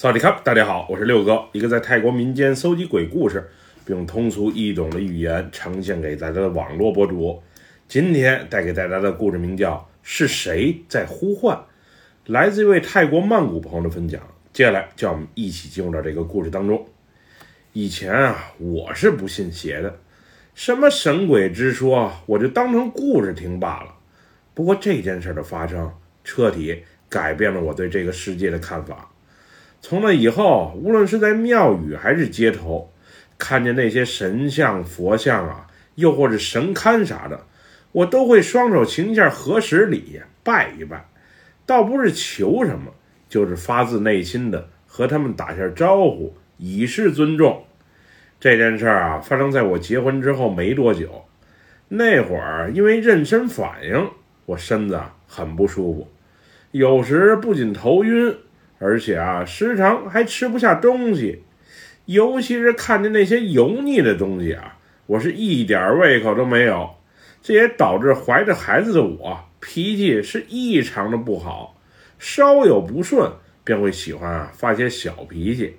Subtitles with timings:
[0.00, 3.50] 萨迪卡，大家好，我是六哥，一个在泰国民间搜集鬼故事，
[3.84, 7.42] 并用通俗易懂的语言呈现给大家的网络博主。
[7.88, 9.74] 今天带给大家的故事名叫
[10.04, 11.56] 《是谁在呼唤》，
[12.26, 14.22] 来自一位泰国曼谷朋友的分享。
[14.52, 16.86] 接下来，叫我们一起进入到这个故事当中。
[17.72, 19.98] 以前啊，我是不信邪的，
[20.54, 23.96] 什么神鬼之说，我就当成故事听罢了。
[24.54, 25.92] 不过这件事的发生，
[26.22, 29.10] 彻底改变了我对这个世界的看法。
[29.80, 32.92] 从那以后，无论是在庙宇还是街头，
[33.38, 37.46] 看见那些神像、佛像啊，又或者神龛啥的，
[37.92, 41.08] 我都会双手擎下，合十礼，拜一拜。
[41.64, 42.92] 倒不是求什么，
[43.28, 47.64] 就是发自内心的和他们打下招呼，以示尊重。
[48.40, 51.24] 这件事儿啊，发生在我结婚之后没多久。
[51.88, 54.10] 那会儿因为妊娠反应，
[54.44, 56.08] 我身子很不舒服，
[56.72, 58.36] 有时不仅头晕。
[58.78, 61.42] 而且啊，时常还吃不下东西，
[62.06, 66.90] 尤其是看见那些油腻的东西啊，我是一点胃口都没有。
[67.42, 71.76] 这也导致怀着孩子的我脾气是异常的不好，
[72.18, 73.30] 稍有不顺
[73.64, 75.76] 便会喜欢啊发些小脾气。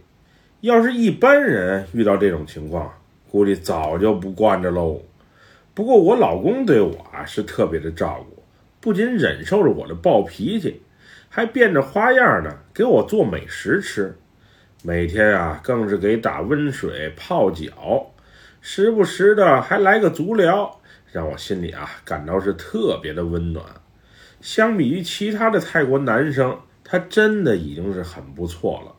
[0.61, 2.93] 要是一般人遇到这种情况，
[3.29, 5.01] 估计早就不惯着喽。
[5.73, 8.43] 不过我老公对我啊是特别的照顾，
[8.81, 10.81] 不仅忍受着我的暴脾气。
[11.29, 14.17] 还变着花样的给我做美食吃，
[14.83, 18.11] 每天啊更是给打温水泡脚，
[18.59, 23.63] 时不时的还来个足疗，让我心里啊感到是特别的温暖。
[24.41, 28.95] 相比于其他的泰国男生，他真的已经是很不错了。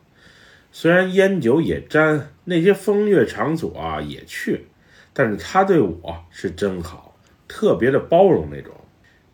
[0.71, 4.67] 虽然烟酒也沾，那些风月场所啊也去，
[5.11, 8.73] 但是他对我是真好，特别的包容那种。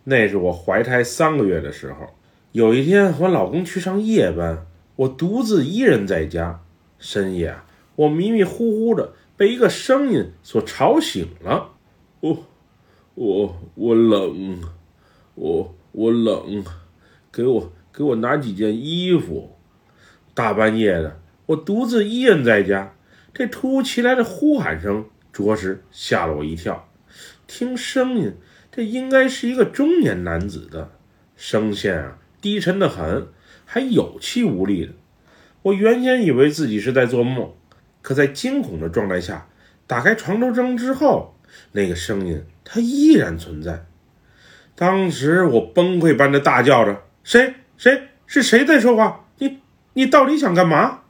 [0.03, 2.16] 那是我怀胎三个月的时候。
[2.57, 6.63] 有一天，我老公去上夜班，我独自一人在家。
[6.97, 7.63] 深夜啊，
[7.95, 11.73] 我迷迷糊糊的被一个声音所吵醒了。
[12.19, 12.45] 我、
[13.13, 14.59] 我、我冷，
[15.35, 16.65] 我、我冷，
[17.31, 19.55] 给我给我拿几件衣服。
[20.33, 22.95] 大半夜的，我独自一人在家，
[23.35, 26.89] 这突如其来的呼喊声着实吓了我一跳。
[27.45, 28.33] 听声音，
[28.71, 30.89] 这应该是一个中年男子的
[31.35, 32.17] 声线啊。
[32.47, 33.27] 低沉的很，
[33.65, 34.93] 还有气无力的。
[35.63, 37.51] 我原先以为自己是在做梦，
[38.01, 39.49] 可在惊恐的状态下
[39.85, 41.35] 打开床头灯之后，
[41.73, 43.85] 那个声音它依然存在。
[44.75, 47.55] 当时我崩溃般的大叫着：“谁？
[47.75, 48.03] 谁？
[48.25, 49.25] 是谁在说话？
[49.39, 49.59] 你
[49.91, 51.01] 你到底想干嘛？”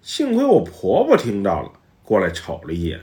[0.00, 1.72] 幸亏我婆婆听到了，
[2.04, 3.00] 过来瞅了一眼，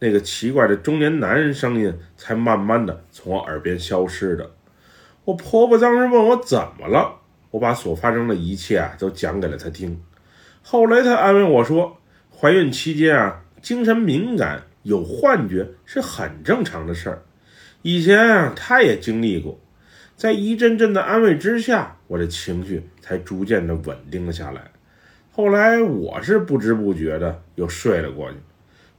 [0.00, 4.50] 那个奇怪的中年男人声音才慢慢的从我耳边消失的。
[5.24, 10.02] 我婆婆当时问我怎么了，我把所发生的一切啊都讲给了她听。
[10.62, 11.98] 后来她安慰我说，
[12.36, 17.22] 怀孕期间啊，精神敏感、有幻觉是很正常的事儿。
[17.82, 19.58] 以前啊，她也经历过。
[20.16, 24.70] 在一阵阵的安慰之下，我的情绪才逐渐的稳定了下来。
[25.32, 28.36] 后来我是不知不觉的又睡了过去。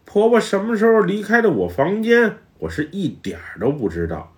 [0.04, 4.33] 婆婆什么时候离开的我房间，我是一点儿都不知道。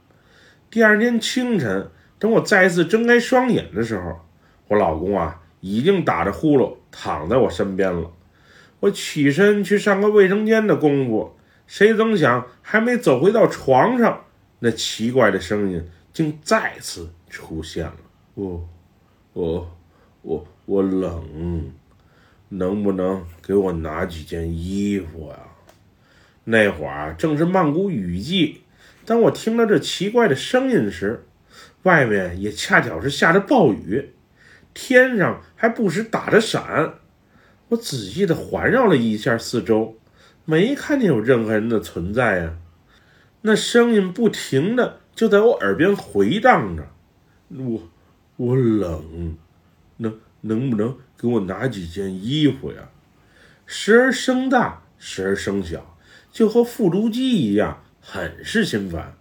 [0.75, 4.19] 第二天清晨，等我再次睁开双眼的时候，
[4.67, 8.11] 我老公啊已经打着呼噜躺在我身边了。
[8.81, 11.33] 我起身去上个卫生间的功夫，
[11.65, 14.25] 谁曾想还没走回到床上，
[14.59, 15.81] 那奇怪的声音
[16.11, 17.95] 竟再次出现了。
[18.33, 18.67] 我、
[19.31, 19.71] 我、
[20.23, 21.71] 我、我冷，
[22.49, 25.39] 能不能给我拿几件衣服呀？
[26.43, 28.63] 那会儿正是曼谷雨季。
[29.05, 31.25] 当我听到这奇怪的声音时，
[31.83, 34.13] 外面也恰巧是下着暴雨，
[34.73, 36.95] 天上还不时打着闪。
[37.69, 39.97] 我仔细的环绕了一下四周，
[40.43, 42.57] 没看见有任何人的存在呀。
[43.41, 46.87] 那声音不停的就在我耳边回荡着
[47.49, 47.89] ：“我，
[48.37, 49.37] 我冷，
[49.97, 52.89] 能能不能给我拿几件衣服呀？”
[53.67, 55.95] 时而声大，时而声小，
[56.31, 57.83] 就和复读机一样。
[58.07, 59.15] 很是心烦，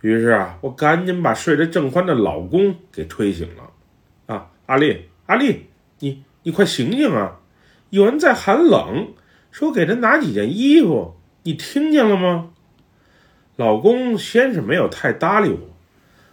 [0.00, 3.70] 于是啊，我赶紧把睡得正欢的老公给推醒了。
[4.26, 5.66] 啊，阿丽，阿丽，
[6.00, 7.38] 你你快醒醒啊！
[7.90, 9.14] 有人在喊冷，
[9.52, 12.50] 说给他拿几件衣服，你听见了吗？
[13.54, 15.76] 老公先是没有太搭理我，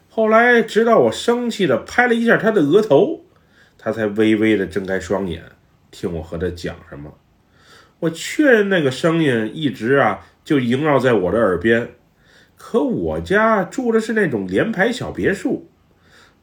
[0.09, 3.23] 后来直到我生气的拍了一下他的额头，
[3.77, 5.43] 他才微微的睁开双眼，
[5.91, 7.13] 听我和他讲什么。
[7.99, 10.25] 我确认那个声音一直啊。
[10.45, 11.89] 就萦绕在我的耳边，
[12.55, 15.67] 可我家住的是那种联排小别墅，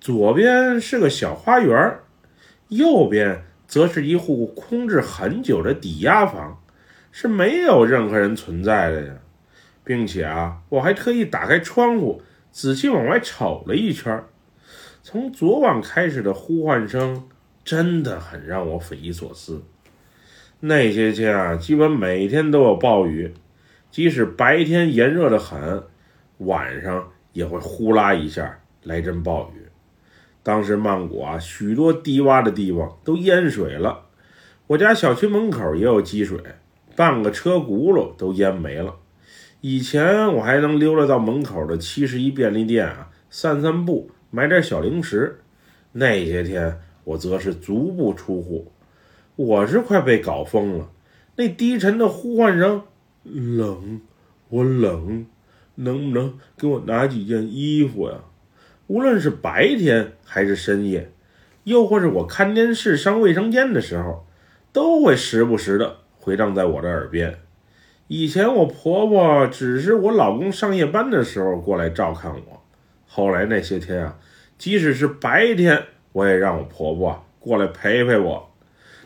[0.00, 1.99] 左边是个小花园，
[2.69, 6.60] 右边则是一户空置很久的抵押房，
[7.12, 9.14] 是没有任何人存在的呀，
[9.84, 12.20] 并且啊，我还特意打开窗户，
[12.50, 14.22] 仔细往外瞅了一圈。
[15.04, 17.28] 从昨晚开始的呼唤声，
[17.64, 19.62] 真的很让我匪夷所思。
[20.60, 23.34] 那些天啊，基本每天都有暴雨，
[23.92, 25.82] 即使白天炎热的很，
[26.38, 29.68] 晚上也会呼啦一下来阵暴雨。
[30.42, 34.06] 当时曼谷啊，许多低洼的地方都淹水了，
[34.66, 36.40] 我家小区门口也有积水，
[36.96, 38.96] 半个车轱辘都淹没了。
[39.60, 45.38] 以前我还能溜达到门口的七十一便利店啊，散散步，买点小零食。
[45.92, 48.72] 那些天我则是足不出户，
[49.36, 50.90] 我是快被搞疯了。
[51.36, 52.82] 那低沉的呼唤声，
[53.22, 54.00] 冷，
[54.48, 55.26] 我冷，
[55.76, 58.16] 能不能给我拿几件衣服呀？
[58.88, 61.10] 无论是白天还是深夜，
[61.64, 64.26] 又或是我看电视、上卫生间的时候，
[64.72, 67.38] 都会时不时的回荡在我的耳边。
[68.08, 72.62] 以前我婆婆只是我老公上夜班的时候过来照看我，
[73.06, 74.18] 后来那些天啊，
[74.58, 75.82] 即使是白天，
[76.12, 78.51] 我也让我婆婆过来陪陪我。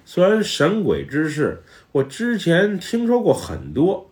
[0.08, 4.08] 虽然神鬼之事，我之前听说过很多，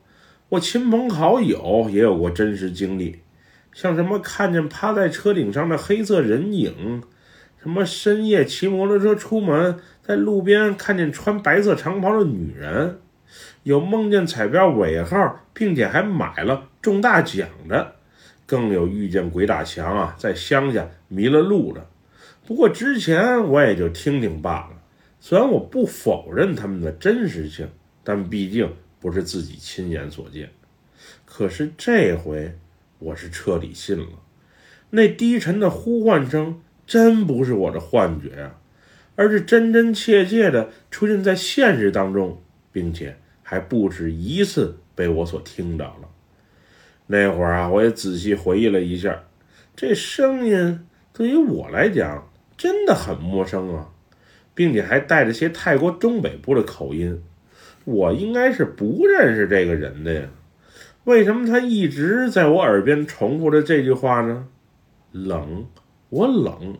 [0.48, 3.20] 我亲朋好友也有过真实经历。
[3.72, 7.00] 像什么看见趴在车顶上的黑色人影，
[7.62, 12.98] 什么深夜骑摩托车出门，在路边看见穿白色长袍的女人，
[13.62, 17.94] 有梦见彩票尾号并且还买了中大奖的，
[18.46, 21.86] 更有遇见鬼打墙啊，在乡下迷了路的。
[22.44, 24.70] 不过之前我也就听听罢了，
[25.26, 27.66] 虽然我不否认他们的真实性，
[28.02, 30.50] 但毕竟不是自己亲眼所见。
[31.24, 32.54] 可是这回。
[32.98, 34.06] 我是彻底信了，
[34.90, 38.58] 那低沉的呼唤声真不是我的幻觉啊，
[39.14, 42.40] 而是真真切切的出现在现实当中，
[42.72, 46.08] 并且还不止一次被我所听到了。
[47.08, 49.24] 那会儿啊，我也仔细回忆了一下，
[49.76, 53.90] 这声音对于我来讲真的很陌生啊，
[54.54, 57.22] 并且还带着些泰国中北部的口音，
[57.84, 60.28] 我应该是不认识这个人的呀。
[61.04, 64.46] 为什么他一直在我耳边重复着这句话呢？
[65.12, 65.66] 冷，
[66.08, 66.78] 我冷，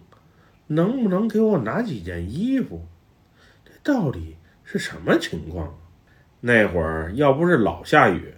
[0.68, 2.86] 能不能给我拿几件衣服？
[3.64, 5.78] 这到底是什么情况？
[6.40, 8.34] 那会儿要不是老下雨，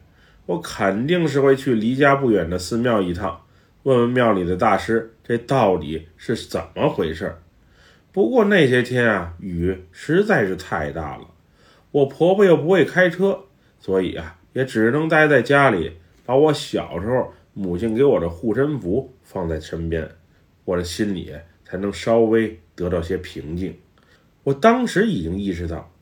[0.46, 3.42] 我肯定是会去离家不远的寺庙一趟，
[3.84, 7.36] 问问庙里的大师，这到底是怎么回事。
[8.16, 11.26] 不过那些天啊，雨实在是太大了，
[11.90, 13.40] 我婆婆又不会开车，
[13.78, 14.38] 所以啊。
[14.54, 15.92] 也只能待在家里，
[16.24, 20.08] 把我小时候母亲给我的护身符放在身边，
[20.64, 21.30] 我的心里
[21.62, 23.76] 才能稍微得到些平静。
[24.44, 25.92] 我当时已经意识到，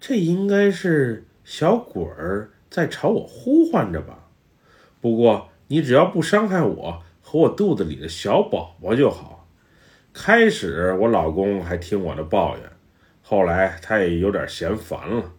[0.00, 4.30] 这应该是小鬼儿在朝我呼唤着吧。
[5.02, 9.37] 不过你只要不伤害我和我肚子里的小宝宝就好。
[10.20, 12.64] 开始我老公还听我的抱怨，
[13.22, 15.32] 后来他也有点嫌烦了，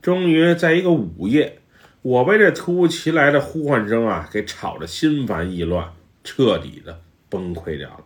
[0.00, 1.58] 终于在一个午夜。
[2.02, 5.92] 我被这突如其来的呼唤声啊给吵得心烦意乱，
[6.22, 8.04] 彻底的崩溃掉了。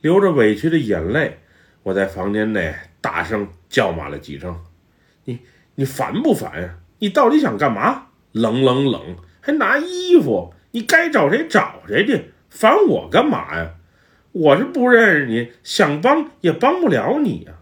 [0.00, 1.38] 流着委屈的眼泪，
[1.84, 4.60] 我在房间内大声叫骂了几声
[5.24, 5.38] ：“你
[5.76, 6.74] 你烦不烦呀？
[6.98, 8.08] 你到底想干嘛？
[8.32, 10.52] 冷冷冷，还拿衣服？
[10.72, 13.76] 你该找谁找谁去，烦我干嘛呀？
[14.38, 17.52] 我是不认识你，想帮也帮不了你呀。”